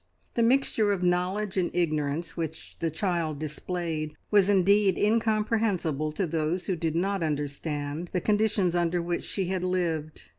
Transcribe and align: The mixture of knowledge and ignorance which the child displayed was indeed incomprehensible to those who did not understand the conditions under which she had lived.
The 0.33 0.41
mixture 0.41 0.91
of 0.91 1.03
knowledge 1.03 1.57
and 1.57 1.69
ignorance 1.75 2.35
which 2.35 2.75
the 2.79 2.89
child 2.89 3.37
displayed 3.37 4.15
was 4.31 4.49
indeed 4.49 4.97
incomprehensible 4.97 6.11
to 6.13 6.25
those 6.25 6.65
who 6.65 6.75
did 6.75 6.95
not 6.95 7.21
understand 7.21 8.09
the 8.11 8.19
conditions 8.19 8.75
under 8.75 8.99
which 8.99 9.23
she 9.23 9.49
had 9.49 9.63
lived. 9.63 10.23